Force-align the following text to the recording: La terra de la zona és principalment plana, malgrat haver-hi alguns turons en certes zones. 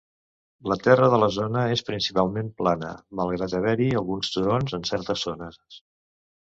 La 0.71 0.77
terra 0.87 1.09
de 1.15 1.19
la 1.23 1.27
zona 1.35 1.65
és 1.75 1.85
principalment 1.91 2.49
plana, 2.63 2.91
malgrat 3.21 3.57
haver-hi 3.61 3.93
alguns 4.03 4.35
turons 4.39 4.79
en 4.81 4.93
certes 4.95 5.29
zones. 5.31 5.67